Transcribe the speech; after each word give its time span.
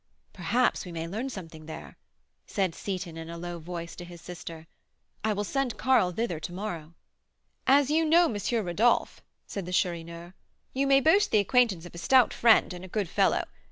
"Perhaps 0.33 0.83
we 0.83 0.91
may 0.91 1.07
learn 1.07 1.29
something 1.29 1.67
there," 1.67 1.95
said 2.47 2.73
Seyton, 2.73 3.17
in 3.17 3.29
a 3.29 3.37
low 3.37 3.59
voice, 3.59 3.95
to 3.97 4.03
his 4.03 4.19
sister. 4.19 4.65
"I 5.23 5.31
will 5.31 5.43
send 5.43 5.77
Karl 5.77 6.11
thither 6.11 6.39
to 6.39 6.51
morrow." 6.51 6.95
"As 7.67 7.91
you 7.91 8.03
know 8.03 8.25
M. 8.25 8.65
Rodolph," 8.65 9.21
said 9.45 9.67
the 9.67 9.71
Chourineur, 9.71 10.33
"you 10.73 10.87
may 10.87 11.01
boast 11.01 11.29
the 11.29 11.37
acquaintance 11.37 11.85
of 11.85 11.93
a 11.93 11.99
stout 11.99 12.33
friend 12.33 12.73
and 12.73 12.83
a 12.83 12.87
good 12.87 13.09
fellow. 13.09 13.43